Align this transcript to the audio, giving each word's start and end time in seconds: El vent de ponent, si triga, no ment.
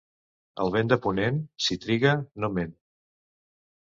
El 0.63 0.71
vent 0.75 0.89
de 0.93 0.97
ponent, 1.03 1.37
si 1.67 1.77
triga, 1.85 2.15
no 2.45 2.51
ment. 2.59 2.77